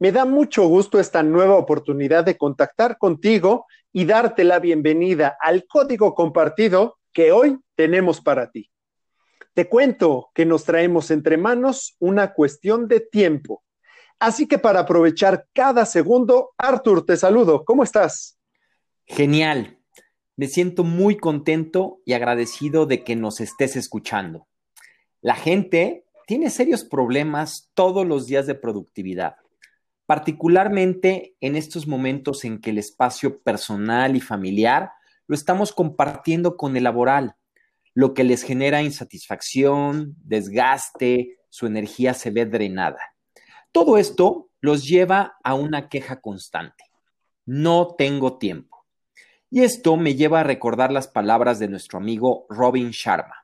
Me 0.00 0.12
da 0.12 0.24
mucho 0.24 0.66
gusto 0.66 0.98
esta 0.98 1.22
nueva 1.22 1.56
oportunidad 1.56 2.24
de 2.24 2.38
contactar 2.38 2.96
contigo 2.96 3.66
y 3.92 4.06
darte 4.06 4.44
la 4.44 4.58
bienvenida 4.58 5.36
al 5.38 5.66
código 5.66 6.14
compartido 6.14 6.98
que 7.12 7.32
hoy 7.32 7.58
tenemos 7.74 8.22
para 8.22 8.50
ti. 8.50 8.70
Te 9.52 9.68
cuento 9.68 10.30
que 10.32 10.46
nos 10.46 10.64
traemos 10.64 11.10
entre 11.10 11.36
manos 11.36 11.96
una 11.98 12.32
cuestión 12.32 12.88
de 12.88 13.00
tiempo. 13.00 13.62
Así 14.18 14.48
que 14.48 14.58
para 14.58 14.80
aprovechar 14.80 15.46
cada 15.52 15.84
segundo, 15.84 16.52
Arthur, 16.56 17.04
te 17.04 17.18
saludo. 17.18 17.66
¿Cómo 17.66 17.84
estás? 17.84 18.38
Genial. 19.04 19.80
Me 20.34 20.46
siento 20.46 20.82
muy 20.82 21.18
contento 21.18 22.00
y 22.06 22.14
agradecido 22.14 22.86
de 22.86 23.04
que 23.04 23.16
nos 23.16 23.42
estés 23.42 23.76
escuchando. 23.76 24.48
La 25.20 25.34
gente 25.34 26.06
tiene 26.26 26.48
serios 26.48 26.84
problemas 26.84 27.70
todos 27.74 28.06
los 28.06 28.26
días 28.26 28.46
de 28.46 28.54
productividad, 28.54 29.36
particularmente 30.10 31.36
en 31.40 31.54
estos 31.54 31.86
momentos 31.86 32.44
en 32.44 32.60
que 32.60 32.70
el 32.70 32.78
espacio 32.78 33.40
personal 33.42 34.16
y 34.16 34.20
familiar 34.20 34.90
lo 35.28 35.36
estamos 35.36 35.72
compartiendo 35.72 36.56
con 36.56 36.76
el 36.76 36.82
laboral, 36.82 37.36
lo 37.94 38.12
que 38.12 38.24
les 38.24 38.42
genera 38.42 38.82
insatisfacción, 38.82 40.16
desgaste, 40.24 41.38
su 41.48 41.66
energía 41.66 42.12
se 42.12 42.32
ve 42.32 42.44
drenada. 42.44 42.98
Todo 43.70 43.98
esto 43.98 44.50
los 44.60 44.84
lleva 44.84 45.36
a 45.44 45.54
una 45.54 45.88
queja 45.88 46.20
constante. 46.20 46.82
No 47.46 47.94
tengo 47.96 48.36
tiempo. 48.36 48.84
Y 49.48 49.62
esto 49.62 49.96
me 49.96 50.16
lleva 50.16 50.40
a 50.40 50.42
recordar 50.42 50.90
las 50.90 51.06
palabras 51.06 51.60
de 51.60 51.68
nuestro 51.68 51.98
amigo 51.98 52.46
Robin 52.48 52.90
Sharma. 52.90 53.36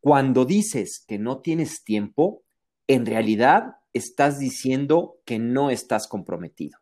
Cuando 0.00 0.46
dices 0.46 1.04
que 1.06 1.18
no 1.18 1.42
tienes 1.42 1.84
tiempo, 1.84 2.44
en 2.86 3.04
realidad 3.04 3.76
estás 3.92 4.38
diciendo 4.38 5.18
que 5.24 5.38
no 5.38 5.70
estás 5.70 6.08
comprometido. 6.08 6.78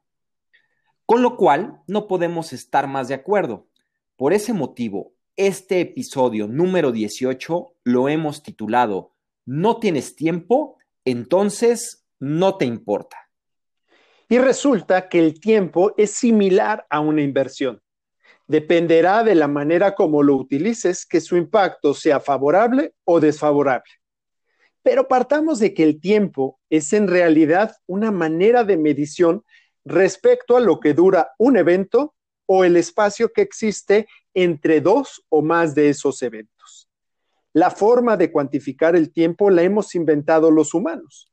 Con 1.06 1.22
lo 1.22 1.36
cual, 1.36 1.80
no 1.86 2.06
podemos 2.06 2.52
estar 2.52 2.86
más 2.86 3.08
de 3.08 3.14
acuerdo. 3.14 3.66
Por 4.16 4.32
ese 4.32 4.52
motivo, 4.52 5.14
este 5.36 5.80
episodio 5.80 6.46
número 6.46 6.92
18 6.92 7.74
lo 7.84 8.08
hemos 8.08 8.42
titulado 8.42 9.14
No 9.44 9.78
tienes 9.78 10.14
tiempo, 10.14 10.76
entonces 11.04 12.06
no 12.18 12.56
te 12.56 12.66
importa. 12.66 13.16
Y 14.28 14.38
resulta 14.38 15.08
que 15.08 15.18
el 15.18 15.40
tiempo 15.40 15.94
es 15.96 16.12
similar 16.12 16.86
a 16.88 17.00
una 17.00 17.22
inversión. 17.22 17.82
Dependerá 18.46 19.24
de 19.24 19.34
la 19.34 19.48
manera 19.48 19.94
como 19.94 20.22
lo 20.22 20.36
utilices 20.36 21.04
que 21.06 21.20
su 21.20 21.36
impacto 21.36 21.94
sea 21.94 22.20
favorable 22.20 22.94
o 23.04 23.18
desfavorable. 23.18 23.90
Pero 24.82 25.08
partamos 25.08 25.58
de 25.58 25.74
que 25.74 25.82
el 25.82 26.00
tiempo 26.00 26.58
es 26.70 26.92
en 26.92 27.08
realidad 27.08 27.76
una 27.86 28.10
manera 28.10 28.64
de 28.64 28.76
medición 28.76 29.44
respecto 29.84 30.56
a 30.56 30.60
lo 30.60 30.80
que 30.80 30.94
dura 30.94 31.32
un 31.38 31.56
evento 31.56 32.14
o 32.46 32.64
el 32.64 32.76
espacio 32.76 33.32
que 33.32 33.42
existe 33.42 34.06
entre 34.34 34.80
dos 34.80 35.24
o 35.28 35.42
más 35.42 35.74
de 35.74 35.88
esos 35.88 36.22
eventos. 36.22 36.88
La 37.52 37.70
forma 37.70 38.16
de 38.16 38.30
cuantificar 38.30 38.94
el 38.94 39.12
tiempo 39.12 39.50
la 39.50 39.62
hemos 39.62 39.94
inventado 39.94 40.50
los 40.50 40.72
humanos. 40.72 41.32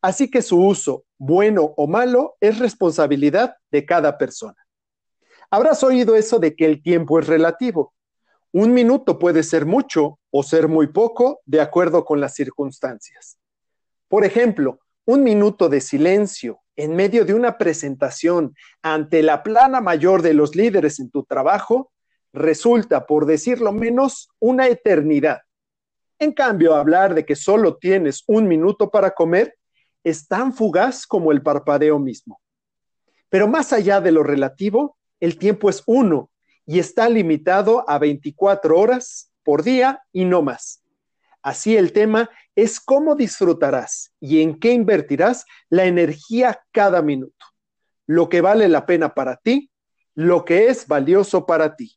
Así 0.00 0.30
que 0.30 0.42
su 0.42 0.64
uso, 0.64 1.04
bueno 1.18 1.74
o 1.76 1.88
malo, 1.88 2.36
es 2.40 2.58
responsabilidad 2.58 3.56
de 3.70 3.84
cada 3.84 4.16
persona. 4.18 4.56
Habrás 5.50 5.82
oído 5.82 6.14
eso 6.14 6.38
de 6.38 6.54
que 6.54 6.66
el 6.66 6.82
tiempo 6.82 7.18
es 7.18 7.26
relativo. 7.26 7.94
Un 8.58 8.72
minuto 8.72 9.18
puede 9.18 9.42
ser 9.42 9.66
mucho 9.66 10.18
o 10.30 10.42
ser 10.42 10.66
muy 10.66 10.86
poco 10.86 11.42
de 11.44 11.60
acuerdo 11.60 12.06
con 12.06 12.22
las 12.22 12.34
circunstancias. 12.34 13.36
Por 14.08 14.24
ejemplo, 14.24 14.80
un 15.04 15.22
minuto 15.22 15.68
de 15.68 15.82
silencio 15.82 16.62
en 16.74 16.96
medio 16.96 17.26
de 17.26 17.34
una 17.34 17.58
presentación 17.58 18.54
ante 18.80 19.22
la 19.22 19.42
plana 19.42 19.82
mayor 19.82 20.22
de 20.22 20.32
los 20.32 20.56
líderes 20.56 21.00
en 21.00 21.10
tu 21.10 21.24
trabajo 21.24 21.92
resulta, 22.32 23.04
por 23.04 23.26
decirlo 23.26 23.72
menos, 23.72 24.30
una 24.38 24.68
eternidad. 24.68 25.42
En 26.18 26.32
cambio, 26.32 26.76
hablar 26.76 27.14
de 27.14 27.26
que 27.26 27.36
solo 27.36 27.76
tienes 27.76 28.24
un 28.26 28.48
minuto 28.48 28.90
para 28.90 29.10
comer 29.10 29.54
es 30.02 30.26
tan 30.26 30.54
fugaz 30.54 31.06
como 31.06 31.30
el 31.30 31.42
parpadeo 31.42 31.98
mismo. 31.98 32.40
Pero 33.28 33.48
más 33.48 33.74
allá 33.74 34.00
de 34.00 34.12
lo 34.12 34.22
relativo, 34.22 34.96
el 35.20 35.36
tiempo 35.36 35.68
es 35.68 35.82
uno 35.84 36.30
y 36.66 36.80
está 36.80 37.08
limitado 37.08 37.88
a 37.88 37.98
24 37.98 38.78
horas 38.78 39.32
por 39.44 39.62
día 39.62 40.02
y 40.12 40.24
no 40.24 40.42
más. 40.42 40.82
Así 41.40 41.76
el 41.76 41.92
tema 41.92 42.28
es 42.56 42.80
cómo 42.80 43.14
disfrutarás 43.14 44.12
y 44.18 44.42
en 44.42 44.58
qué 44.58 44.72
invertirás 44.72 45.44
la 45.70 45.84
energía 45.84 46.60
cada 46.72 47.02
minuto, 47.02 47.46
lo 48.06 48.28
que 48.28 48.40
vale 48.40 48.68
la 48.68 48.84
pena 48.84 49.14
para 49.14 49.36
ti, 49.36 49.70
lo 50.14 50.44
que 50.44 50.66
es 50.66 50.88
valioso 50.88 51.46
para 51.46 51.76
ti. 51.76 51.96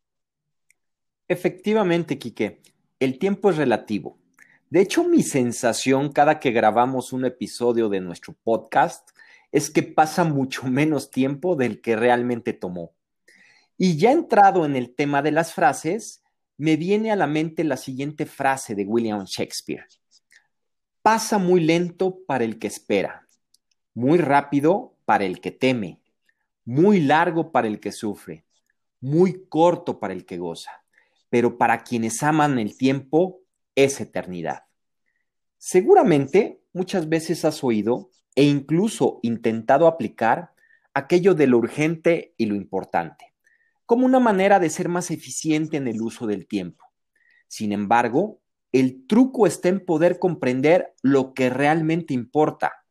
Efectivamente, 1.27 2.19
Quique, 2.19 2.61
el 2.99 3.17
tiempo 3.17 3.49
es 3.49 3.57
relativo. 3.57 4.19
De 4.69 4.81
hecho, 4.81 5.03
mi 5.03 5.23
sensación 5.23 6.11
cada 6.11 6.39
que 6.39 6.51
grabamos 6.51 7.11
un 7.11 7.25
episodio 7.25 7.89
de 7.89 8.01
nuestro 8.01 8.35
podcast 8.43 9.09
es 9.51 9.71
que 9.71 9.81
pasa 9.81 10.23
mucho 10.23 10.65
menos 10.65 11.09
tiempo 11.09 11.55
del 11.55 11.81
que 11.81 11.95
realmente 11.95 12.53
tomó. 12.53 12.93
Y 13.81 13.95
ya 13.95 14.11
entrado 14.11 14.65
en 14.65 14.75
el 14.75 14.93
tema 14.93 15.21
de 15.21 15.31
las 15.31 15.53
frases, 15.53 16.21
me 16.57 16.75
viene 16.75 17.13
a 17.13 17.15
la 17.15 17.27
mente 17.27 17.63
la 17.63 17.77
siguiente 17.77 18.25
frase 18.25 18.75
de 18.75 18.83
William 18.83 19.23
Shakespeare. 19.23 19.85
Pasa 21.01 21.37
muy 21.37 21.61
lento 21.61 22.19
para 22.27 22.43
el 22.43 22.59
que 22.59 22.67
espera, 22.67 23.25
muy 23.93 24.17
rápido 24.17 24.97
para 25.05 25.23
el 25.23 25.39
que 25.39 25.51
teme, 25.51 26.01
muy 26.65 26.99
largo 26.99 27.53
para 27.53 27.69
el 27.69 27.79
que 27.79 27.93
sufre, 27.93 28.43
muy 28.99 29.45
corto 29.47 29.97
para 29.97 30.13
el 30.13 30.25
que 30.25 30.37
goza, 30.37 30.83
pero 31.29 31.57
para 31.57 31.85
quienes 31.85 32.21
aman 32.21 32.59
el 32.59 32.75
tiempo 32.75 33.39
es 33.75 34.01
eternidad. 34.01 34.65
Seguramente 35.57 36.59
muchas 36.73 37.07
veces 37.07 37.45
has 37.45 37.63
oído 37.63 38.09
e 38.35 38.43
incluso 38.43 39.21
intentado 39.23 39.87
aplicar 39.87 40.51
aquello 40.93 41.33
de 41.33 41.47
lo 41.47 41.59
urgente 41.59 42.33
y 42.35 42.45
lo 42.47 42.55
importante 42.55 43.28
como 43.89 44.05
una 44.05 44.19
manera 44.19 44.59
de 44.59 44.69
ser 44.69 44.87
más 44.87 45.09
eficiente 45.09 45.75
en 45.75 45.87
el 45.87 45.99
uso 45.99 46.27
del 46.27 46.45
tiempo. 46.45 46.85
Sin 47.47 47.71
embargo, 47.71 48.39
el 48.71 49.07
truco 49.07 49.47
está 49.47 49.69
en 49.69 49.83
poder 49.83 50.19
comprender 50.19 50.93
lo 51.01 51.33
que 51.33 51.49
realmente 51.49 52.13
importa, 52.13 52.85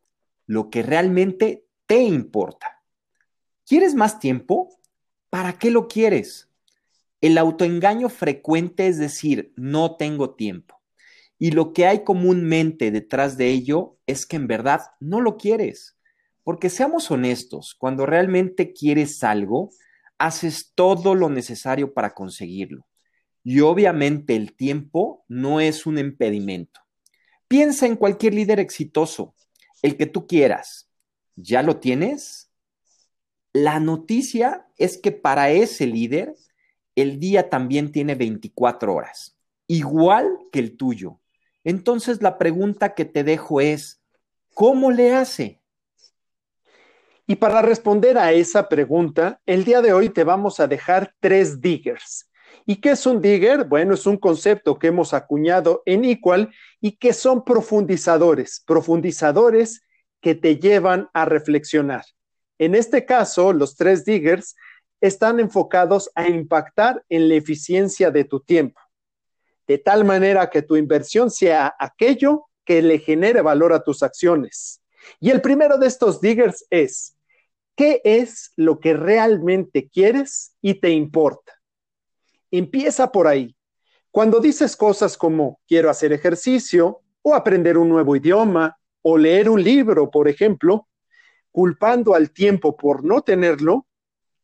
lo 0.44 0.70
que 0.70 0.82
realmente 0.82 1.64
te 1.86 2.02
importa. 2.02 2.82
¿Quieres 3.64 3.94
más 3.94 4.18
tiempo? 4.18 4.70
¿Para 5.30 5.52
qué 5.52 5.70
lo 5.70 5.86
quieres? 5.86 6.50
El 7.20 7.38
autoengaño 7.38 8.08
frecuente 8.08 8.88
es 8.88 8.98
decir, 8.98 9.52
no 9.54 9.94
tengo 9.94 10.34
tiempo. 10.34 10.80
Y 11.38 11.52
lo 11.52 11.72
que 11.72 11.86
hay 11.86 12.02
comúnmente 12.02 12.90
detrás 12.90 13.36
de 13.36 13.50
ello 13.50 13.98
es 14.08 14.26
que 14.26 14.34
en 14.34 14.48
verdad 14.48 14.80
no 14.98 15.20
lo 15.20 15.36
quieres. 15.36 15.96
Porque 16.42 16.68
seamos 16.68 17.08
honestos, 17.12 17.76
cuando 17.78 18.04
realmente 18.04 18.72
quieres 18.72 19.22
algo, 19.22 19.70
haces 20.18 20.72
todo 20.74 21.14
lo 21.14 21.28
necesario 21.28 21.94
para 21.94 22.14
conseguirlo. 22.14 22.86
Y 23.44 23.60
obviamente 23.60 24.36
el 24.36 24.54
tiempo 24.54 25.24
no 25.28 25.60
es 25.60 25.86
un 25.86 25.98
impedimento. 25.98 26.80
Piensa 27.46 27.86
en 27.86 27.96
cualquier 27.96 28.34
líder 28.34 28.60
exitoso, 28.60 29.34
el 29.80 29.96
que 29.96 30.06
tú 30.06 30.26
quieras. 30.26 30.90
¿Ya 31.36 31.62
lo 31.62 31.78
tienes? 31.78 32.50
La 33.52 33.80
noticia 33.80 34.66
es 34.76 34.98
que 34.98 35.12
para 35.12 35.50
ese 35.50 35.86
líder 35.86 36.34
el 36.94 37.20
día 37.20 37.48
también 37.48 37.92
tiene 37.92 38.16
24 38.16 38.92
horas, 38.92 39.36
igual 39.66 40.38
que 40.52 40.58
el 40.58 40.76
tuyo. 40.76 41.20
Entonces 41.64 42.22
la 42.22 42.38
pregunta 42.38 42.94
que 42.94 43.04
te 43.04 43.24
dejo 43.24 43.60
es, 43.60 44.02
¿cómo 44.52 44.90
le 44.90 45.14
hace? 45.14 45.57
Y 47.30 47.36
para 47.36 47.60
responder 47.60 48.16
a 48.16 48.32
esa 48.32 48.70
pregunta, 48.70 49.38
el 49.44 49.66
día 49.66 49.82
de 49.82 49.92
hoy 49.92 50.08
te 50.08 50.24
vamos 50.24 50.60
a 50.60 50.66
dejar 50.66 51.14
tres 51.20 51.60
diggers. 51.60 52.30
¿Y 52.64 52.76
qué 52.76 52.92
es 52.92 53.04
un 53.04 53.20
digger? 53.20 53.64
Bueno, 53.64 53.92
es 53.92 54.06
un 54.06 54.16
concepto 54.16 54.78
que 54.78 54.86
hemos 54.86 55.12
acuñado 55.12 55.82
en 55.84 56.06
Equal 56.06 56.50
y 56.80 56.92
que 56.92 57.12
son 57.12 57.44
profundizadores, 57.44 58.64
profundizadores 58.66 59.82
que 60.22 60.34
te 60.34 60.56
llevan 60.56 61.10
a 61.12 61.26
reflexionar. 61.26 62.02
En 62.58 62.74
este 62.74 63.04
caso, 63.04 63.52
los 63.52 63.76
tres 63.76 64.06
diggers 64.06 64.56
están 65.02 65.38
enfocados 65.38 66.10
a 66.14 66.28
impactar 66.28 67.04
en 67.10 67.28
la 67.28 67.34
eficiencia 67.34 68.10
de 68.10 68.24
tu 68.24 68.40
tiempo, 68.40 68.80
de 69.66 69.76
tal 69.76 70.06
manera 70.06 70.48
que 70.48 70.62
tu 70.62 70.76
inversión 70.76 71.30
sea 71.30 71.76
aquello 71.78 72.46
que 72.64 72.80
le 72.80 72.98
genere 72.98 73.42
valor 73.42 73.74
a 73.74 73.82
tus 73.84 74.02
acciones. 74.02 74.82
Y 75.20 75.28
el 75.28 75.42
primero 75.42 75.76
de 75.76 75.88
estos 75.88 76.22
diggers 76.22 76.64
es, 76.70 77.17
¿Qué 77.78 78.00
es 78.02 78.52
lo 78.56 78.80
que 78.80 78.92
realmente 78.92 79.88
quieres 79.88 80.56
y 80.60 80.80
te 80.80 80.90
importa? 80.90 81.52
Empieza 82.50 83.12
por 83.12 83.28
ahí. 83.28 83.54
Cuando 84.10 84.40
dices 84.40 84.74
cosas 84.76 85.16
como 85.16 85.60
quiero 85.64 85.88
hacer 85.88 86.12
ejercicio 86.12 87.02
o 87.22 87.36
aprender 87.36 87.78
un 87.78 87.88
nuevo 87.88 88.16
idioma 88.16 88.76
o 89.00 89.16
leer 89.16 89.48
un 89.48 89.62
libro, 89.62 90.10
por 90.10 90.26
ejemplo, 90.26 90.88
culpando 91.52 92.16
al 92.16 92.32
tiempo 92.32 92.76
por 92.76 93.04
no 93.04 93.22
tenerlo, 93.22 93.86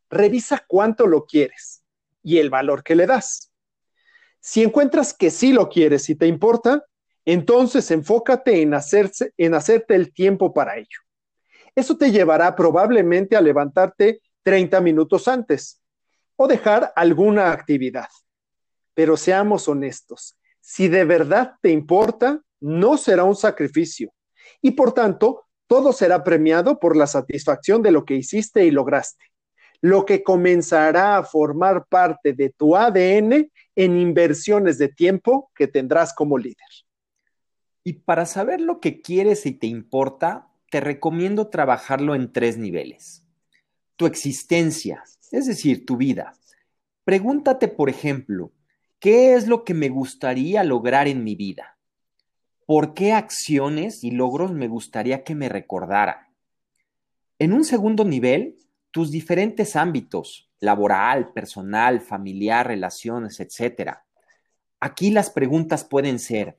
revisa 0.08 0.64
cuánto 0.68 1.08
lo 1.08 1.26
quieres 1.26 1.82
y 2.22 2.38
el 2.38 2.50
valor 2.50 2.84
que 2.84 2.94
le 2.94 3.04
das. 3.06 3.52
Si 4.38 4.62
encuentras 4.62 5.12
que 5.12 5.32
sí 5.32 5.52
lo 5.52 5.68
quieres 5.68 6.08
y 6.08 6.14
te 6.14 6.28
importa, 6.28 6.84
entonces 7.24 7.90
enfócate 7.90 8.62
en, 8.62 8.74
hacerse, 8.74 9.34
en 9.36 9.54
hacerte 9.54 9.96
el 9.96 10.14
tiempo 10.14 10.54
para 10.54 10.76
ello. 10.76 11.03
Eso 11.74 11.96
te 11.96 12.10
llevará 12.10 12.54
probablemente 12.54 13.36
a 13.36 13.40
levantarte 13.40 14.20
30 14.42 14.80
minutos 14.80 15.26
antes 15.28 15.80
o 16.36 16.46
dejar 16.46 16.92
alguna 16.94 17.52
actividad. 17.52 18.08
Pero 18.94 19.16
seamos 19.16 19.68
honestos, 19.68 20.36
si 20.60 20.88
de 20.88 21.04
verdad 21.04 21.54
te 21.60 21.70
importa, 21.70 22.40
no 22.60 22.96
será 22.96 23.24
un 23.24 23.36
sacrificio 23.36 24.12
y 24.62 24.70
por 24.72 24.92
tanto 24.92 25.44
todo 25.66 25.92
será 25.92 26.22
premiado 26.22 26.78
por 26.78 26.96
la 26.96 27.06
satisfacción 27.06 27.82
de 27.82 27.90
lo 27.90 28.04
que 28.04 28.14
hiciste 28.14 28.64
y 28.64 28.70
lograste, 28.70 29.24
lo 29.80 30.04
que 30.04 30.22
comenzará 30.22 31.16
a 31.16 31.24
formar 31.24 31.86
parte 31.86 32.32
de 32.32 32.50
tu 32.50 32.76
ADN 32.76 33.50
en 33.76 33.98
inversiones 33.98 34.78
de 34.78 34.88
tiempo 34.88 35.50
que 35.54 35.66
tendrás 35.66 36.14
como 36.14 36.38
líder. 36.38 36.56
Y 37.82 37.94
para 37.94 38.24
saber 38.24 38.60
lo 38.60 38.80
que 38.80 39.02
quieres 39.02 39.44
y 39.46 39.52
te 39.52 39.66
importa, 39.66 40.48
te 40.70 40.80
recomiendo 40.80 41.48
trabajarlo 41.48 42.14
en 42.14 42.32
tres 42.32 42.58
niveles. 42.58 43.24
Tu 43.96 44.06
existencia, 44.06 45.04
es 45.30 45.46
decir, 45.46 45.86
tu 45.86 45.96
vida. 45.96 46.34
Pregúntate, 47.04 47.68
por 47.68 47.90
ejemplo, 47.90 48.52
¿qué 48.98 49.34
es 49.34 49.46
lo 49.46 49.64
que 49.64 49.74
me 49.74 49.88
gustaría 49.88 50.64
lograr 50.64 51.06
en 51.08 51.22
mi 51.22 51.34
vida? 51.34 51.78
¿Por 52.66 52.94
qué 52.94 53.12
acciones 53.12 54.02
y 54.04 54.10
logros 54.10 54.52
me 54.52 54.68
gustaría 54.68 55.22
que 55.22 55.34
me 55.34 55.48
recordara? 55.48 56.30
En 57.38 57.52
un 57.52 57.64
segundo 57.64 58.04
nivel, 58.04 58.56
tus 58.90 59.10
diferentes 59.10 59.76
ámbitos, 59.76 60.50
laboral, 60.60 61.32
personal, 61.32 62.00
familiar, 62.00 62.66
relaciones, 62.66 63.38
etc. 63.40 63.98
Aquí 64.80 65.10
las 65.10 65.30
preguntas 65.30 65.84
pueden 65.84 66.18
ser, 66.18 66.56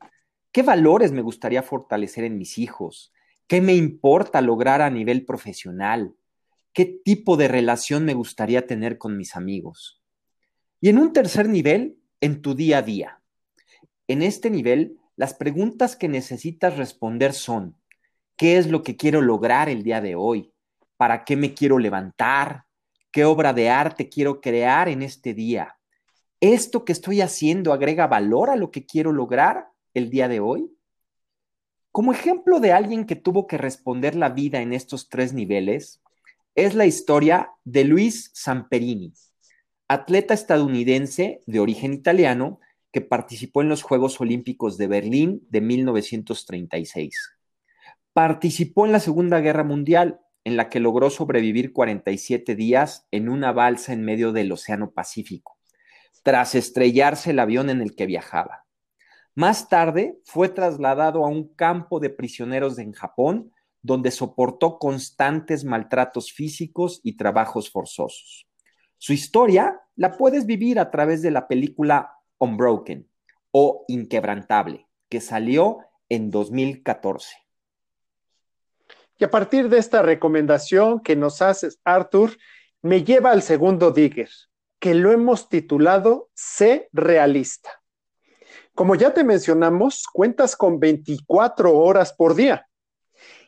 ¿qué 0.51 0.61
valores 0.61 1.11
me 1.11 1.21
gustaría 1.21 1.63
fortalecer 1.63 2.23
en 2.23 2.37
mis 2.37 2.57
hijos? 2.57 3.13
¿Qué 3.47 3.61
me 3.61 3.75
importa 3.75 4.41
lograr 4.41 4.81
a 4.81 4.89
nivel 4.89 5.23
profesional? 5.23 6.15
¿Qué 6.73 6.85
tipo 6.85 7.37
de 7.37 7.47
relación 7.47 8.03
me 8.03 8.15
gustaría 8.15 8.65
tener 8.65 8.97
con 8.97 9.17
mis 9.17 9.35
amigos? 9.35 10.01
Y 10.81 10.89
en 10.89 10.97
un 10.97 11.13
tercer 11.13 11.47
nivel, 11.47 11.99
en 12.21 12.41
tu 12.41 12.55
día 12.55 12.79
a 12.79 12.81
día. 12.81 13.21
En 14.07 14.23
este 14.23 14.49
nivel, 14.49 14.97
las 15.15 15.35
preguntas 15.35 15.95
que 15.95 16.07
necesitas 16.07 16.75
responder 16.75 17.33
son, 17.33 17.77
¿qué 18.35 18.57
es 18.57 18.67
lo 18.67 18.81
que 18.81 18.97
quiero 18.97 19.21
lograr 19.21 19.69
el 19.69 19.83
día 19.83 20.01
de 20.01 20.15
hoy? 20.15 20.51
¿Para 20.97 21.23
qué 21.23 21.35
me 21.35 21.53
quiero 21.53 21.77
levantar? 21.77 22.65
¿Qué 23.11 23.25
obra 23.25 23.53
de 23.53 23.69
arte 23.69 24.09
quiero 24.09 24.41
crear 24.41 24.89
en 24.89 25.03
este 25.03 25.35
día? 25.35 25.77
¿Esto 26.39 26.83
que 26.83 26.93
estoy 26.93 27.21
haciendo 27.21 27.73
agrega 27.73 28.07
valor 28.07 28.49
a 28.49 28.55
lo 28.55 28.71
que 28.71 28.87
quiero 28.87 29.11
lograr 29.11 29.67
el 29.93 30.09
día 30.09 30.27
de 30.27 30.39
hoy? 30.39 30.74
Como 31.95 32.11
ejemplo 32.11 32.59
de 32.59 32.73
alguien 32.73 33.05
que 33.05 33.15
tuvo 33.15 33.47
que 33.47 33.57
responder 33.57 34.15
la 34.15 34.27
vida 34.27 34.59
en 34.59 34.73
estos 34.73 35.07
tres 35.07 35.31
niveles, 35.31 36.01
es 36.53 36.75
la 36.75 36.85
historia 36.85 37.51
de 37.63 37.85
Luis 37.85 38.31
Samperini, 38.33 39.13
atleta 39.87 40.33
estadounidense 40.33 41.39
de 41.45 41.61
origen 41.61 41.93
italiano 41.93 42.59
que 42.91 42.99
participó 42.99 43.61
en 43.61 43.69
los 43.69 43.81
Juegos 43.81 44.19
Olímpicos 44.19 44.77
de 44.77 44.87
Berlín 44.87 45.47
de 45.49 45.61
1936. 45.61 47.31
Participó 48.11 48.85
en 48.85 48.91
la 48.91 48.99
Segunda 48.99 49.39
Guerra 49.39 49.63
Mundial, 49.63 50.19
en 50.43 50.57
la 50.57 50.67
que 50.67 50.81
logró 50.81 51.09
sobrevivir 51.09 51.71
47 51.71 52.55
días 52.55 53.07
en 53.11 53.29
una 53.29 53.53
balsa 53.53 53.93
en 53.93 54.03
medio 54.03 54.33
del 54.33 54.51
Océano 54.51 54.91
Pacífico, 54.91 55.57
tras 56.23 56.55
estrellarse 56.55 57.31
el 57.31 57.39
avión 57.39 57.69
en 57.69 57.79
el 57.79 57.95
que 57.95 58.05
viajaba. 58.05 58.64
Más 59.35 59.67
tarde 59.67 60.17
fue 60.23 60.47
trasladado 60.47 61.25
a 61.25 61.27
un 61.27 61.53
campo 61.55 61.99
de 61.99 62.09
prisioneros 62.09 62.79
en 62.79 62.93
Japón, 62.93 63.51
donde 63.81 64.09
soportó 64.09 64.79
constantes 64.79 65.65
maltratos 65.65 66.31
físicos 66.31 67.01
y 67.03 67.17
trabajos 67.17 67.69
forzosos. 67.69 68.47
Su 68.97 69.11
historia 69.11 69.81
la 69.97 70.13
puedes 70.13 70.45
vivir 70.45 70.79
a 70.79 70.89
través 70.89 71.21
de 71.21 71.31
la 71.31 71.49
película 71.49 72.13
Unbroken 72.37 73.09
o 73.51 73.83
Inquebrantable, 73.89 74.87
que 75.09 75.19
salió 75.19 75.79
en 76.07 76.31
2014. 76.31 77.35
Y 79.17 79.23
a 79.25 79.29
partir 79.29 79.67
de 79.67 79.79
esta 79.79 80.01
recomendación 80.01 81.01
que 81.01 81.17
nos 81.17 81.41
haces, 81.41 81.79
Arthur, 81.83 82.37
me 82.81 83.03
lleva 83.03 83.31
al 83.31 83.41
segundo 83.41 83.91
digger, 83.91 84.29
que 84.79 84.93
lo 84.93 85.11
hemos 85.11 85.49
titulado 85.49 86.29
Sé 86.33 86.89
realista. 86.93 87.84
Como 88.75 88.95
ya 88.95 89.13
te 89.13 89.23
mencionamos, 89.23 90.03
cuentas 90.11 90.57
con 90.57 90.81
24 90.81 91.73
horas 91.73 92.11
por 92.11 92.35
día. 92.35 92.67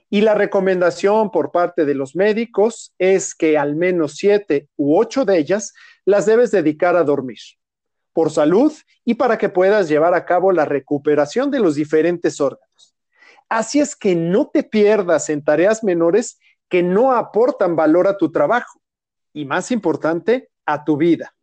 Y 0.10 0.22
la 0.22 0.36
recomendación 0.36 1.32
por 1.32 1.52
parte 1.52 1.84
de 1.84 1.94
los 1.96 2.16
médicos 2.16 2.96
es 2.98 3.36
que 3.36 3.58
al 3.58 3.76
menos 3.76 4.16
7 4.16 4.70
u 4.78 4.98
8 4.98 5.26
de 5.26 5.38
ellas 5.38 5.74
las 6.06 6.26
debes 6.26 6.52
dedicar 6.52 6.96
a 6.96 7.04
dormir 7.04 7.40
por 8.14 8.32
salud 8.32 8.72
y 9.04 9.16
para 9.16 9.38
que 9.38 9.50
puedas 9.50 9.90
llevar 9.90 10.14
a 10.14 10.24
cabo 10.24 10.54
la 10.54 10.64
recuperación 10.64 11.52
de 11.52 11.60
los 11.60 11.76
diferentes 11.76 12.40
órganos. 12.40 12.96
Así 13.50 13.82
es 13.82 13.98
que 13.98 14.16
no 14.16 14.48
te 14.48 14.64
pierdas 14.64 15.30
en 15.30 15.44
tareas 15.44 15.84
menores 15.84 16.40
que 16.70 16.82
no 16.82 17.12
aportan 17.12 17.76
valor 17.76 18.08
a 18.08 18.18
tu 18.18 18.32
trabajo 18.32 18.80
y, 19.34 19.44
más 19.44 19.72
importante, 19.72 20.50
a 20.66 20.86
tu 20.86 20.96
vida. 20.96 21.37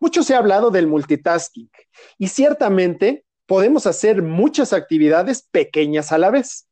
Mucho 0.00 0.22
se 0.22 0.34
ha 0.34 0.38
hablado 0.38 0.70
del 0.70 0.86
multitasking 0.86 1.70
y 2.16 2.28
ciertamente 2.28 3.26
podemos 3.44 3.86
hacer 3.86 4.22
muchas 4.22 4.72
actividades 4.72 5.46
pequeñas 5.50 6.10
a 6.10 6.18
la 6.18 6.30
vez, 6.30 6.68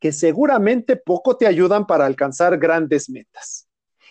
que 0.00 0.10
seguramente 0.10 0.96
poco 0.96 1.36
te 1.36 1.46
ayudan 1.46 1.86
para 1.86 2.06
alcanzar 2.06 2.58
grandes 2.58 3.08
metas. 3.08 3.68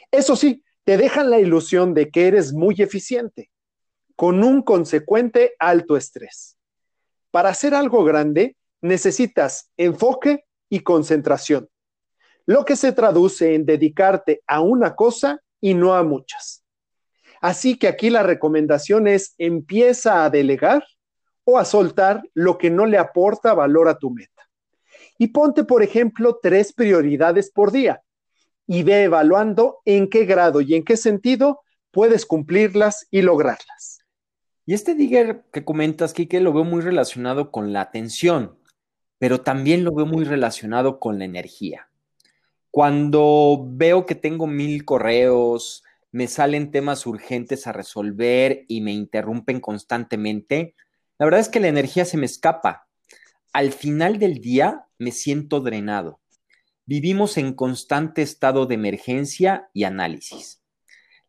Eso 0.09 0.37
sí, 0.37 0.63
te 0.85 0.97
dejan 0.97 1.29
la 1.29 1.39
ilusión 1.39 1.93
de 1.93 2.09
que 2.09 2.27
eres 2.27 2.53
muy 2.53 2.75
eficiente, 2.79 3.51
con 4.15 4.43
un 4.43 4.61
consecuente 4.61 5.53
alto 5.59 5.97
estrés. 5.97 6.57
Para 7.31 7.49
hacer 7.49 7.75
algo 7.75 8.03
grande 8.05 8.55
necesitas 8.81 9.71
enfoque 9.75 10.45
y 10.69 10.79
concentración, 10.79 11.69
lo 12.45 12.63
que 12.63 12.77
se 12.77 12.93
traduce 12.93 13.53
en 13.53 13.65
dedicarte 13.65 14.41
a 14.47 14.61
una 14.61 14.95
cosa 14.95 15.41
y 15.59 15.73
no 15.73 15.93
a 15.93 16.03
muchas. 16.03 16.58
Así 17.41 17.77
que 17.77 17.87
aquí 17.87 18.09
la 18.09 18.23
recomendación 18.23 19.07
es 19.07 19.35
empieza 19.37 20.25
a 20.25 20.29
delegar 20.29 20.83
o 21.43 21.57
a 21.57 21.65
soltar 21.65 22.21
lo 22.33 22.57
que 22.57 22.69
no 22.69 22.85
le 22.85 22.97
aporta 22.97 23.53
valor 23.53 23.87
a 23.87 23.97
tu 23.97 24.11
meta. 24.11 24.49
Y 25.17 25.27
ponte, 25.27 25.63
por 25.63 25.83
ejemplo, 25.83 26.39
tres 26.41 26.73
prioridades 26.73 27.51
por 27.51 27.71
día 27.71 28.01
y 28.67 28.83
ve 28.83 29.03
evaluando 29.03 29.79
en 29.85 30.09
qué 30.09 30.25
grado 30.25 30.61
y 30.61 30.75
en 30.75 30.83
qué 30.83 30.95
sentido 30.95 31.61
puedes 31.91 32.25
cumplirlas 32.25 33.07
y 33.09 33.21
lograrlas. 33.21 34.05
Y 34.65 34.75
este 34.75 34.93
digger 34.93 35.45
que 35.51 35.65
comentas, 35.65 36.13
Kike, 36.13 36.39
lo 36.39 36.53
veo 36.53 36.63
muy 36.63 36.81
relacionado 36.81 37.49
con 37.49 37.73
la 37.73 37.81
atención, 37.81 38.59
pero 39.17 39.41
también 39.41 39.83
lo 39.83 39.93
veo 39.93 40.05
muy 40.05 40.23
relacionado 40.23 40.99
con 40.99 41.17
la 41.17 41.25
energía. 41.25 41.89
Cuando 42.69 43.65
veo 43.67 44.05
que 44.05 44.13
tengo 44.13 44.45
mil 44.45 44.85
correos, 44.85 45.83
me 46.11 46.27
salen 46.27 46.71
temas 46.71 47.05
urgentes 47.05 47.67
a 47.67 47.71
resolver 47.71 48.65
y 48.67 48.81
me 48.81 48.91
interrumpen 48.91 49.59
constantemente, 49.59 50.75
la 51.17 51.25
verdad 51.25 51.41
es 51.41 51.49
que 51.49 51.59
la 51.59 51.67
energía 51.67 52.05
se 52.05 52.17
me 52.17 52.25
escapa. 52.25 52.87
Al 53.53 53.71
final 53.71 54.19
del 54.19 54.39
día 54.41 54.85
me 54.97 55.11
siento 55.11 55.59
drenado. 55.59 56.21
Vivimos 56.85 57.37
en 57.37 57.53
constante 57.53 58.21
estado 58.21 58.65
de 58.65 58.75
emergencia 58.75 59.69
y 59.73 59.83
análisis. 59.83 60.61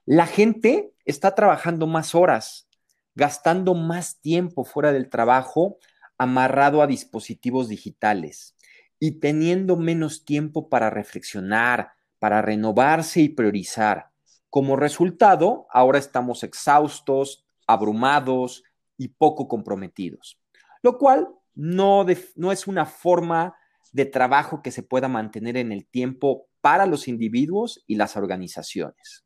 La 0.07 0.27
gente 0.27 0.93
está 1.05 1.35
trabajando 1.35 1.87
más 1.87 2.15
horas, 2.15 2.69
gastando 3.15 3.75
más 3.75 4.21
tiempo 4.21 4.65
fuera 4.65 4.93
del 4.93 5.11
trabajo 5.11 5.79
amarrado 6.17 6.83
a 6.83 6.87
dispositivos 6.87 7.69
digitales 7.69 8.57
y 8.99 9.21
teniendo 9.21 9.77
menos 9.77 10.25
tiempo 10.25 10.69
para 10.69 10.91
reflexionar, 10.91 11.93
para 12.19 12.43
renovarse 12.43 13.21
y 13.21 13.31
priorizar. 13.31 14.11
Como 14.51 14.77
resultado, 14.77 15.67
ahora 15.71 15.99
estamos 15.99 16.43
exhaustos, 16.43 17.47
abrumados 17.67 18.65
y 18.99 19.09
poco 19.09 19.47
comprometidos, 19.47 20.41
lo 20.83 20.99
cual 20.99 21.29
no, 21.55 22.05
es 22.09 22.67
una 22.67 22.85
forma 22.85 23.55
de 23.93 24.07
trabajo 24.07 24.61
que 24.61 24.73
se 24.73 24.83
pueda 24.83 25.09
mantener 25.09 25.57
en 25.57 25.73
el 25.73 25.87
tiempo 25.87 26.49
para 26.61 26.87
los 26.87 27.07
individuos 27.07 27.85
y 27.87 27.95
las 27.95 28.17
organizaciones. 28.17 29.25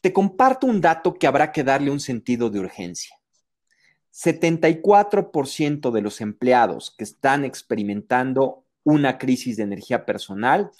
Te 0.00 0.12
comparto 0.12 0.66
un 0.66 0.80
dato 0.80 1.14
que 1.14 1.26
habrá 1.26 1.50
que 1.50 1.64
darle 1.64 1.90
un 1.90 2.00
sentido 2.00 2.48
de 2.48 2.60
urgencia. 2.60 3.16
74% 4.12 5.90
de 5.90 6.00
los 6.00 6.20
empleados 6.20 6.94
que 6.96 7.04
están 7.04 7.44
experimentando 7.44 8.64
una 8.84 9.18
crisis 9.18 9.56
de 9.56 9.64
energía 9.64 10.06
personal 10.06 10.70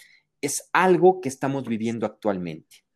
es 0.41 0.69
algo 0.73 1.21
que 1.21 1.29
estamos 1.29 1.67
viviendo 1.67 2.05
actualmente. 2.05 2.86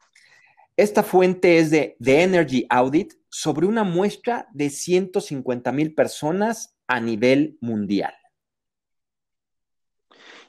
Esta 0.81 1.03
fuente 1.03 1.59
es 1.59 1.69
de 1.69 1.95
The 2.03 2.23
Energy 2.23 2.65
Audit 2.67 3.13
sobre 3.29 3.67
una 3.67 3.83
muestra 3.83 4.47
de 4.51 4.71
150 4.71 5.71
mil 5.71 5.93
personas 5.93 6.75
a 6.88 7.00
nivel 7.00 7.55
mundial. 7.61 8.15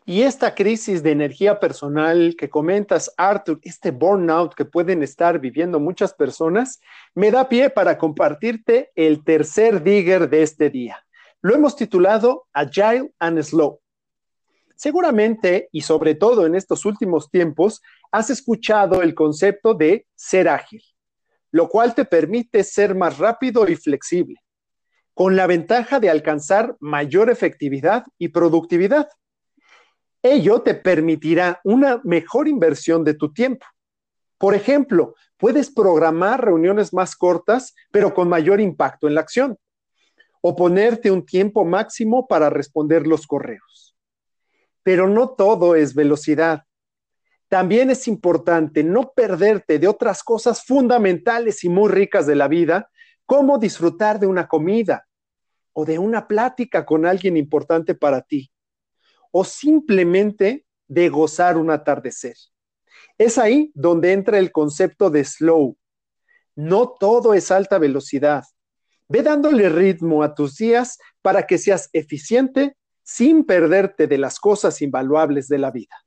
Y 0.06 0.22
esta 0.22 0.54
crisis 0.54 1.02
de 1.02 1.10
energía 1.10 1.60
personal 1.60 2.34
que 2.38 2.48
comentas, 2.48 3.12
Arthur, 3.18 3.60
este 3.62 3.90
burnout 3.90 4.54
que 4.54 4.64
pueden 4.64 5.02
estar 5.02 5.38
viviendo 5.38 5.78
muchas 5.78 6.14
personas, 6.14 6.80
me 7.14 7.30
da 7.30 7.46
pie 7.50 7.68
para 7.68 7.98
compartirte 7.98 8.90
el 8.94 9.24
tercer 9.24 9.82
digger 9.82 10.30
de 10.30 10.44
este 10.44 10.70
día. 10.70 11.04
Lo 11.42 11.54
hemos 11.54 11.76
titulado 11.76 12.46
Agile 12.54 13.12
and 13.18 13.42
Slow. 13.42 13.81
Seguramente, 14.82 15.68
y 15.70 15.82
sobre 15.82 16.16
todo 16.16 16.44
en 16.44 16.56
estos 16.56 16.84
últimos 16.84 17.30
tiempos, 17.30 17.82
has 18.10 18.30
escuchado 18.30 19.00
el 19.00 19.14
concepto 19.14 19.74
de 19.74 20.08
ser 20.16 20.48
ágil, 20.48 20.82
lo 21.52 21.68
cual 21.68 21.94
te 21.94 22.04
permite 22.04 22.64
ser 22.64 22.96
más 22.96 23.18
rápido 23.18 23.68
y 23.68 23.76
flexible, 23.76 24.40
con 25.14 25.36
la 25.36 25.46
ventaja 25.46 26.00
de 26.00 26.10
alcanzar 26.10 26.74
mayor 26.80 27.30
efectividad 27.30 28.02
y 28.18 28.30
productividad. 28.30 29.08
Ello 30.20 30.62
te 30.62 30.74
permitirá 30.74 31.60
una 31.62 32.00
mejor 32.02 32.48
inversión 32.48 33.04
de 33.04 33.14
tu 33.14 33.32
tiempo. 33.32 33.64
Por 34.36 34.56
ejemplo, 34.56 35.14
puedes 35.36 35.70
programar 35.70 36.44
reuniones 36.44 36.92
más 36.92 37.14
cortas, 37.14 37.72
pero 37.92 38.12
con 38.14 38.28
mayor 38.28 38.60
impacto 38.60 39.06
en 39.06 39.14
la 39.14 39.20
acción, 39.20 39.56
o 40.40 40.56
ponerte 40.56 41.12
un 41.12 41.24
tiempo 41.24 41.64
máximo 41.64 42.26
para 42.26 42.50
responder 42.50 43.06
los 43.06 43.28
correos. 43.28 43.91
Pero 44.82 45.08
no 45.08 45.30
todo 45.30 45.74
es 45.74 45.94
velocidad. 45.94 46.64
También 47.48 47.90
es 47.90 48.08
importante 48.08 48.82
no 48.82 49.12
perderte 49.12 49.78
de 49.78 49.86
otras 49.88 50.22
cosas 50.22 50.64
fundamentales 50.64 51.64
y 51.64 51.68
muy 51.68 51.90
ricas 51.90 52.26
de 52.26 52.34
la 52.34 52.48
vida, 52.48 52.90
como 53.26 53.58
disfrutar 53.58 54.18
de 54.18 54.26
una 54.26 54.48
comida 54.48 55.06
o 55.72 55.84
de 55.84 55.98
una 55.98 56.26
plática 56.26 56.84
con 56.84 57.06
alguien 57.06 57.36
importante 57.36 57.94
para 57.94 58.22
ti 58.22 58.50
o 59.32 59.44
simplemente 59.44 60.66
de 60.86 61.08
gozar 61.08 61.56
un 61.56 61.70
atardecer. 61.70 62.36
Es 63.18 63.38
ahí 63.38 63.72
donde 63.74 64.12
entra 64.12 64.38
el 64.38 64.52
concepto 64.52 65.10
de 65.10 65.24
slow. 65.24 65.76
No 66.54 66.90
todo 67.00 67.34
es 67.34 67.50
alta 67.50 67.78
velocidad. 67.78 68.44
Ve 69.08 69.22
dándole 69.22 69.68
ritmo 69.68 70.22
a 70.22 70.34
tus 70.34 70.56
días 70.56 70.98
para 71.22 71.46
que 71.46 71.58
seas 71.58 71.88
eficiente 71.92 72.76
sin 73.02 73.44
perderte 73.44 74.06
de 74.06 74.18
las 74.18 74.38
cosas 74.38 74.80
invaluables 74.82 75.49
de 75.49 75.59
la 75.59 75.71
vida. 75.71 76.04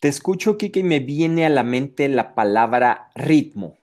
Te 0.00 0.08
escucho, 0.08 0.56
Kike, 0.56 0.80
y 0.80 0.84
me 0.84 1.00
viene 1.00 1.46
a 1.46 1.50
la 1.50 1.62
mente 1.62 2.08
la 2.08 2.34
palabra 2.34 3.10
ritmo. 3.14 3.78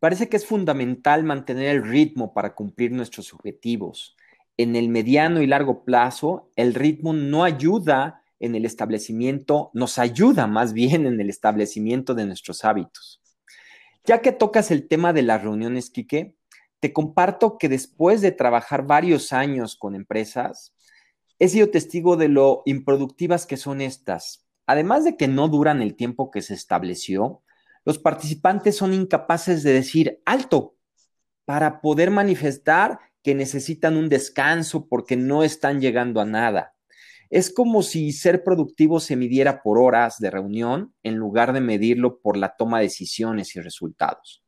parece 0.00 0.28
que 0.28 0.36
es 0.36 0.46
fundamental 0.46 1.24
mantener 1.24 1.76
el 1.76 1.84
ritmo 1.84 2.32
para 2.32 2.54
cumplir 2.54 2.92
nuestros 2.92 3.32
objetivos 3.34 4.16
en 4.56 4.76
el 4.76 4.88
mediano 4.88 5.42
y 5.42 5.46
largo 5.46 5.84
plazo, 5.84 6.50
el 6.56 6.74
ritmo 6.74 7.12
no 7.12 7.44
ayuda 7.44 8.22
en 8.38 8.54
el 8.54 8.64
establecimiento, 8.64 9.70
nos 9.72 9.98
ayuda 9.98 10.46
más 10.46 10.72
bien 10.72 11.06
en 11.06 11.20
el 11.20 11.30
establecimiento 11.30 12.14
de 12.14 12.26
nuestros 12.26 12.64
hábitos. 12.64 13.20
Ya 14.04 14.20
que 14.20 14.32
tocas 14.32 14.70
el 14.70 14.88
tema 14.88 15.12
de 15.12 15.22
las 15.22 15.42
reuniones, 15.42 15.90
Quique, 15.90 16.36
te 16.80 16.92
comparto 16.92 17.56
que 17.58 17.68
después 17.68 18.20
de 18.20 18.32
trabajar 18.32 18.84
varios 18.84 19.32
años 19.32 19.76
con 19.76 19.94
empresas, 19.94 20.74
he 21.38 21.48
sido 21.48 21.70
testigo 21.70 22.16
de 22.16 22.28
lo 22.28 22.62
improductivas 22.66 23.46
que 23.46 23.56
son 23.56 23.80
estas. 23.80 24.46
Además 24.66 25.04
de 25.04 25.16
que 25.16 25.28
no 25.28 25.48
duran 25.48 25.82
el 25.82 25.94
tiempo 25.96 26.30
que 26.30 26.42
se 26.42 26.54
estableció, 26.54 27.42
los 27.84 27.98
participantes 27.98 28.76
son 28.76 28.94
incapaces 28.94 29.62
de 29.62 29.72
decir 29.72 30.20
alto 30.24 30.76
para 31.44 31.80
poder 31.80 32.10
manifestar 32.10 33.00
que 33.22 33.34
necesitan 33.34 33.96
un 33.96 34.08
descanso 34.08 34.88
porque 34.88 35.16
no 35.16 35.42
están 35.42 35.80
llegando 35.80 36.20
a 36.20 36.24
nada. 36.24 36.74
Es 37.30 37.52
como 37.52 37.82
si 37.82 38.12
ser 38.12 38.44
productivo 38.44 39.00
se 39.00 39.16
midiera 39.16 39.62
por 39.62 39.78
horas 39.78 40.18
de 40.18 40.30
reunión 40.30 40.94
en 41.02 41.16
lugar 41.16 41.52
de 41.52 41.60
medirlo 41.60 42.20
por 42.20 42.36
la 42.36 42.56
toma 42.56 42.78
de 42.78 42.84
decisiones 42.84 43.56
y 43.56 43.60
resultados. 43.60 44.42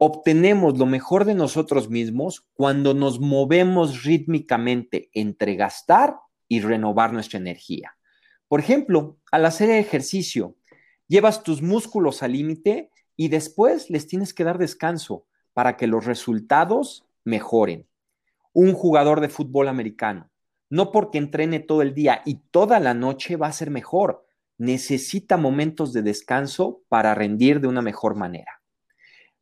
Obtenemos 0.00 0.78
lo 0.78 0.86
mejor 0.86 1.24
de 1.24 1.34
nosotros 1.34 1.90
mismos 1.90 2.46
cuando 2.54 2.94
nos 2.94 3.18
movemos 3.18 4.04
rítmicamente 4.04 5.10
entre 5.12 5.56
gastar 5.56 6.16
y 6.46 6.60
renovar 6.60 7.12
nuestra 7.12 7.40
energía. 7.40 7.96
Por 8.46 8.60
ejemplo, 8.60 9.18
al 9.32 9.44
hacer 9.44 9.70
ejercicio, 9.70 10.54
llevas 11.08 11.42
tus 11.42 11.62
músculos 11.62 12.22
al 12.22 12.32
límite 12.32 12.92
y 13.16 13.26
después 13.26 13.90
les 13.90 14.06
tienes 14.06 14.32
que 14.32 14.44
dar 14.44 14.56
descanso 14.56 15.26
para 15.52 15.76
que 15.76 15.88
los 15.88 16.04
resultados 16.04 17.04
mejoren. 17.24 17.88
Un 18.52 18.74
jugador 18.74 19.20
de 19.20 19.28
fútbol 19.28 19.66
americano, 19.66 20.30
no 20.70 20.92
porque 20.92 21.18
entrene 21.18 21.58
todo 21.58 21.82
el 21.82 21.92
día 21.92 22.22
y 22.24 22.36
toda 22.52 22.78
la 22.78 22.94
noche 22.94 23.34
va 23.34 23.48
a 23.48 23.52
ser 23.52 23.72
mejor, 23.72 24.24
necesita 24.58 25.36
momentos 25.36 25.92
de 25.92 26.02
descanso 26.02 26.82
para 26.88 27.16
rendir 27.16 27.60
de 27.60 27.66
una 27.66 27.82
mejor 27.82 28.14
manera. 28.14 28.57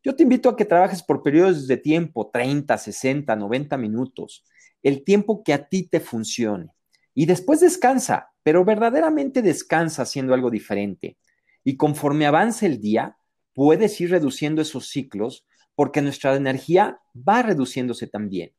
Yo 0.07 0.15
te 0.15 0.23
invito 0.23 0.49
a 0.49 0.57
que 0.57 0.65
trabajes 0.65 1.03
por 1.03 1.21
periodos 1.21 1.67
de 1.67 1.79
tiempo, 1.79 2.31
30, 2.33 2.79
60, 2.79 3.35
90 3.35 3.77
minutos, 3.77 4.45
el 4.85 5.03
tiempo 5.03 5.43
que 5.43 5.53
a 5.53 5.67
ti 5.67 5.89
te 5.89 5.99
funcione. 5.99 6.69
Y 7.13 7.27
después 7.27 7.59
descansa, 7.59 8.31
pero 8.45 8.65
verdaderamente 8.65 9.43
descansa 9.43 10.03
haciendo 10.03 10.33
algo 10.33 10.49
diferente. 10.49 11.19
Y 11.65 11.77
conforme 11.77 12.25
avance 12.25 12.67
el 12.67 12.81
día, 12.81 13.17
puedes 13.53 14.01
ir 14.01 14.13
reduciendo 14.13 14.63
esos 14.63 14.87
ciclos 14.91 15.45
porque 15.75 16.03
nuestra 16.03 16.37
energía 16.37 17.01
va 17.17 17.43
reduciéndose 17.43 18.07
también. 18.07 18.53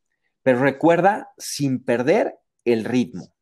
Pero 0.44 0.60
recuerda, 0.60 1.30
sin 1.38 1.82
perder 1.82 2.36
el 2.66 2.84
ritmo. 2.84 3.34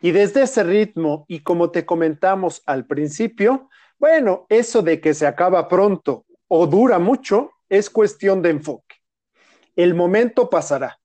Y 0.00 0.12
desde 0.12 0.42
ese 0.42 0.62
ritmo, 0.62 1.24
y 1.26 1.40
como 1.40 1.72
te 1.72 1.84
comentamos 1.84 2.62
al 2.66 2.86
principio, 2.86 3.68
bueno, 3.98 4.46
eso 4.48 4.82
de 4.82 5.00
que 5.00 5.14
se 5.14 5.26
acaba 5.26 5.68
pronto 5.68 6.26
o 6.48 6.66
dura 6.66 6.98
mucho 6.98 7.50
es 7.68 7.90
cuestión 7.90 8.42
de 8.42 8.50
enfoque. 8.50 8.96
El 9.74 9.94
momento 9.94 10.48
pasará. 10.50 10.98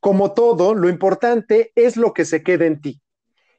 Como 0.00 0.32
todo, 0.32 0.74
lo 0.74 0.88
importante 0.88 1.72
es 1.74 1.96
lo 1.96 2.12
que 2.12 2.24
se 2.24 2.42
queda 2.42 2.66
en 2.66 2.80
ti, 2.80 3.00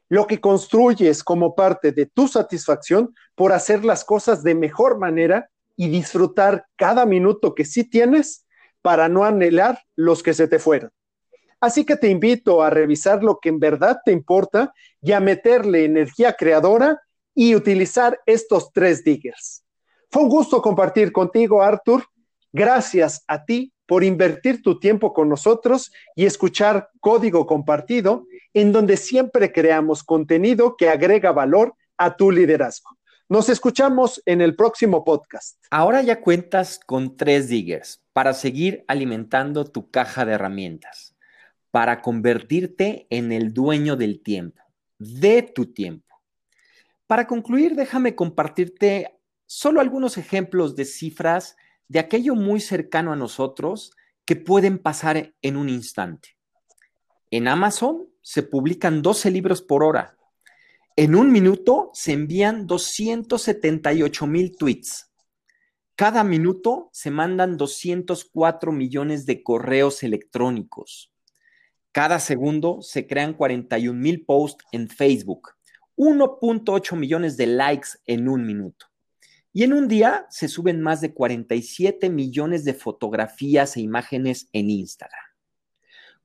lo 0.08 0.26
que 0.26 0.40
construyes 0.40 1.24
como 1.24 1.54
parte 1.54 1.92
de 1.92 2.06
tu 2.06 2.28
satisfacción 2.28 3.14
por 3.34 3.52
hacer 3.52 3.84
las 3.84 4.04
cosas 4.04 4.42
de 4.42 4.54
mejor 4.54 4.98
manera 4.98 5.50
y 5.76 5.88
disfrutar 5.88 6.66
cada 6.76 7.06
minuto 7.06 7.54
que 7.54 7.64
sí 7.64 7.84
tienes 7.84 8.46
para 8.82 9.08
no 9.08 9.24
anhelar 9.24 9.80
los 9.96 10.22
que 10.22 10.34
se 10.34 10.46
te 10.46 10.58
fueron. 10.58 10.90
Así 11.60 11.84
que 11.84 11.96
te 11.96 12.08
invito 12.08 12.62
a 12.62 12.70
revisar 12.70 13.24
lo 13.24 13.38
que 13.40 13.48
en 13.48 13.58
verdad 13.58 13.98
te 14.04 14.12
importa 14.12 14.72
y 15.00 15.12
a 15.12 15.20
meterle 15.20 15.84
energía 15.84 16.34
creadora 16.34 17.00
y 17.36 17.54
utilizar 17.54 18.18
estos 18.26 18.72
tres 18.72 19.04
diggers. 19.04 19.62
Fue 20.10 20.22
un 20.22 20.28
gusto 20.28 20.62
compartir 20.62 21.12
contigo, 21.12 21.62
Arthur. 21.62 22.04
Gracias 22.50 23.22
a 23.28 23.44
ti 23.44 23.72
por 23.84 24.02
invertir 24.02 24.62
tu 24.62 24.80
tiempo 24.80 25.12
con 25.12 25.28
nosotros 25.28 25.92
y 26.16 26.24
escuchar 26.24 26.88
Código 26.98 27.46
Compartido, 27.46 28.26
en 28.54 28.72
donde 28.72 28.96
siempre 28.96 29.52
creamos 29.52 30.02
contenido 30.02 30.76
que 30.76 30.88
agrega 30.88 31.30
valor 31.30 31.74
a 31.98 32.16
tu 32.16 32.30
liderazgo. 32.30 32.96
Nos 33.28 33.48
escuchamos 33.50 34.22
en 34.24 34.40
el 34.40 34.56
próximo 34.56 35.04
podcast. 35.04 35.62
Ahora 35.70 36.00
ya 36.00 36.20
cuentas 36.20 36.80
con 36.86 37.16
tres 37.16 37.48
diggers 37.48 38.02
para 38.12 38.32
seguir 38.32 38.84
alimentando 38.88 39.64
tu 39.64 39.90
caja 39.90 40.24
de 40.24 40.32
herramientas, 40.32 41.14
para 41.70 42.00
convertirte 42.00 43.06
en 43.10 43.32
el 43.32 43.52
dueño 43.52 43.96
del 43.96 44.22
tiempo, 44.22 44.62
de 44.98 45.42
tu 45.42 45.66
tiempo. 45.66 46.05
Para 47.06 47.26
concluir, 47.26 47.74
déjame 47.74 48.14
compartirte 48.14 49.18
solo 49.46 49.80
algunos 49.80 50.18
ejemplos 50.18 50.74
de 50.74 50.84
cifras 50.84 51.56
de 51.88 52.00
aquello 52.00 52.34
muy 52.34 52.60
cercano 52.60 53.12
a 53.12 53.16
nosotros 53.16 53.92
que 54.24 54.36
pueden 54.36 54.78
pasar 54.78 55.34
en 55.40 55.56
un 55.56 55.68
instante. 55.68 56.36
En 57.30 57.48
Amazon 57.48 58.08
se 58.22 58.42
publican 58.42 59.02
12 59.02 59.30
libros 59.30 59.62
por 59.62 59.84
hora 59.84 60.16
en 60.98 61.14
un 61.14 61.30
minuto 61.30 61.90
se 61.92 62.14
envían 62.14 62.66
278 62.66 64.26
mil 64.26 64.56
tweets. 64.56 65.12
Cada 65.94 66.24
minuto 66.24 66.88
se 66.90 67.10
mandan 67.10 67.58
204 67.58 68.72
millones 68.72 69.26
de 69.26 69.42
correos 69.42 70.02
electrónicos. 70.02 71.12
Cada 71.92 72.18
segundo 72.18 72.80
se 72.80 73.06
crean 73.06 73.34
41 73.34 73.92
mil 73.92 74.24
posts 74.24 74.64
en 74.72 74.88
Facebook. 74.88 75.55
1.8 75.96 76.96
millones 76.96 77.36
de 77.36 77.46
likes 77.46 77.88
en 78.06 78.28
un 78.28 78.46
minuto. 78.46 78.86
Y 79.52 79.62
en 79.62 79.72
un 79.72 79.88
día 79.88 80.26
se 80.28 80.48
suben 80.48 80.82
más 80.82 81.00
de 81.00 81.14
47 81.14 82.10
millones 82.10 82.64
de 82.64 82.74
fotografías 82.74 83.76
e 83.76 83.80
imágenes 83.80 84.48
en 84.52 84.68
Instagram. 84.68 85.24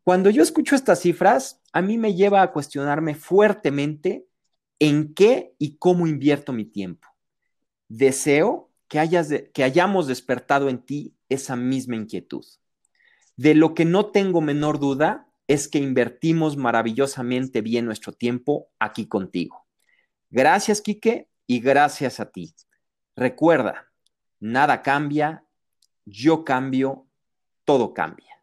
Cuando 0.03 0.29
yo 0.29 0.43
escucho 0.43 0.75
estas 0.75 0.99
cifras, 0.99 1.61
a 1.71 1.81
mí 1.81 1.97
me 1.97 2.13
lleva 2.13 2.41
a 2.41 2.51
cuestionarme 2.51 3.15
fuertemente 3.15 4.27
en 4.79 5.13
qué 5.13 5.53
y 5.59 5.77
cómo 5.77 6.07
invierto 6.07 6.51
mi 6.51 6.65
tiempo. 6.65 7.07
Deseo 7.87 8.69
que, 8.87 8.99
hayas 8.99 9.29
que 9.53 9.63
hayamos 9.63 10.07
despertado 10.07 10.67
en 10.67 10.79
ti 10.79 11.15
esa 11.29 11.55
misma 11.55 11.95
inquietud. 11.95 12.43
De 13.37 13.55
lo 13.55 13.73
que 13.73 13.85
no 13.85 14.07
tengo 14.07 14.41
menor 14.41 14.79
duda 14.79 15.30
es 15.51 15.67
que 15.67 15.79
invertimos 15.79 16.55
maravillosamente 16.55 17.59
bien 17.59 17.85
nuestro 17.85 18.13
tiempo 18.13 18.69
aquí 18.79 19.05
contigo. 19.05 19.67
Gracias, 20.29 20.81
Quique, 20.81 21.27
y 21.45 21.59
gracias 21.59 22.21
a 22.21 22.31
ti. 22.31 22.55
Recuerda, 23.17 23.91
nada 24.39 24.81
cambia, 24.81 25.43
yo 26.05 26.45
cambio, 26.45 27.05
todo 27.65 27.93
cambia. 27.93 28.40